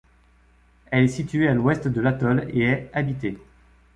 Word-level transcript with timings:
Elle 0.87 1.03
est 1.03 1.07
située 1.09 1.47
à 1.47 1.53
l'ouest 1.53 1.87
de 1.87 2.01
l'atoll 2.01 2.47
et 2.51 2.61
est 2.63 2.89
habitée. 2.91 3.37